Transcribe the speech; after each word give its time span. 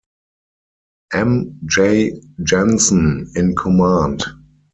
M. 1.13 1.59
J. 1.67 2.19
Jensen 2.43 3.31
in 3.35 3.55
command. 3.55 4.23